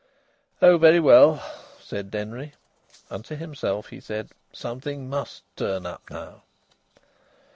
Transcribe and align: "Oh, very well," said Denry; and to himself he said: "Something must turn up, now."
"Oh, 0.63 0.79
very 0.79 0.99
well," 0.99 1.43
said 1.79 2.09
Denry; 2.09 2.55
and 3.11 3.23
to 3.23 3.35
himself 3.35 3.89
he 3.89 3.99
said: 3.99 4.31
"Something 4.51 5.07
must 5.07 5.43
turn 5.55 5.85
up, 5.85 6.01
now." 6.09 6.41